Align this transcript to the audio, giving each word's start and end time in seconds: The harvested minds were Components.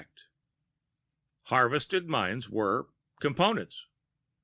The 0.03 0.29
harvested 1.49 2.09
minds 2.09 2.49
were 2.49 2.89
Components. 3.19 3.85